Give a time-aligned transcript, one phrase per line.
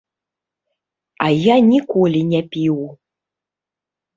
[1.27, 2.81] А я ніколі не піў.